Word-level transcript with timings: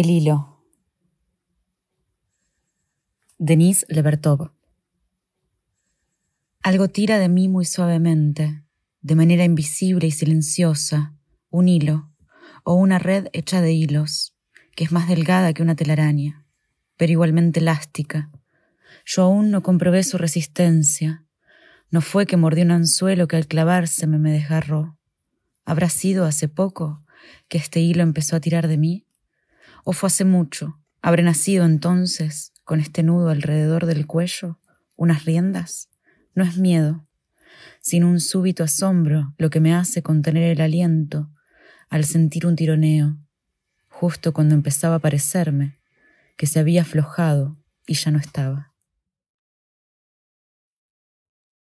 El 0.00 0.10
hilo. 0.10 0.62
Denise 3.36 3.84
Lebertov. 3.88 4.52
Algo 6.62 6.86
tira 6.86 7.18
de 7.18 7.28
mí 7.28 7.48
muy 7.48 7.64
suavemente, 7.64 8.62
de 9.00 9.14
manera 9.16 9.42
invisible 9.42 10.06
y 10.06 10.12
silenciosa, 10.12 11.16
un 11.50 11.68
hilo, 11.68 12.12
o 12.62 12.74
una 12.74 13.00
red 13.00 13.26
hecha 13.32 13.60
de 13.60 13.72
hilos, 13.72 14.36
que 14.76 14.84
es 14.84 14.92
más 14.92 15.08
delgada 15.08 15.52
que 15.52 15.64
una 15.64 15.74
telaraña, 15.74 16.46
pero 16.96 17.10
igualmente 17.10 17.58
elástica. 17.58 18.30
Yo 19.04 19.24
aún 19.24 19.50
no 19.50 19.64
comprobé 19.64 20.04
su 20.04 20.16
resistencia. 20.16 21.26
No 21.90 22.02
fue 22.02 22.24
que 22.24 22.36
mordí 22.36 22.62
un 22.62 22.70
anzuelo 22.70 23.26
que 23.26 23.34
al 23.34 23.48
clavárseme 23.48 24.18
me 24.18 24.30
desgarró. 24.30 24.96
¿Habrá 25.64 25.88
sido 25.88 26.24
hace 26.24 26.46
poco 26.46 27.04
que 27.48 27.58
este 27.58 27.80
hilo 27.80 28.04
empezó 28.04 28.36
a 28.36 28.40
tirar 28.40 28.68
de 28.68 28.78
mí? 28.78 29.07
¿O 29.84 29.92
fue 29.92 30.08
hace 30.08 30.24
mucho? 30.24 30.78
¿Habré 31.00 31.22
nacido 31.22 31.64
entonces 31.64 32.52
con 32.64 32.80
este 32.80 33.02
nudo 33.02 33.30
alrededor 33.30 33.86
del 33.86 34.06
cuello? 34.06 34.58
¿Unas 34.96 35.24
riendas? 35.24 35.88
No 36.34 36.44
es 36.44 36.58
miedo, 36.58 37.06
sino 37.80 38.08
un 38.08 38.20
súbito 38.20 38.64
asombro 38.64 39.34
lo 39.38 39.50
que 39.50 39.60
me 39.60 39.74
hace 39.74 40.02
contener 40.02 40.44
el 40.50 40.60
aliento 40.60 41.30
al 41.88 42.04
sentir 42.04 42.46
un 42.46 42.56
tironeo, 42.56 43.16
justo 43.88 44.32
cuando 44.32 44.54
empezaba 44.54 44.96
a 44.96 45.00
parecerme 45.00 45.78
que 46.36 46.46
se 46.46 46.60
había 46.60 46.82
aflojado 46.82 47.56
y 47.86 47.94
ya 47.94 48.10
no 48.10 48.18
estaba. 48.18 48.72